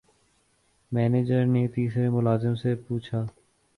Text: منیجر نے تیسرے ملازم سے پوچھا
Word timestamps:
منیجر 0.91 1.45
نے 1.45 1.67
تیسرے 1.67 2.09
ملازم 2.09 2.55
سے 2.55 2.75
پوچھا 2.87 3.25